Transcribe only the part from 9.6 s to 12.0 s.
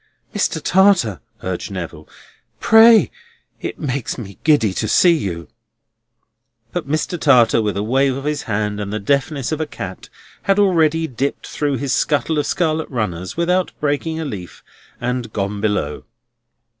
a cat, had already dipped through his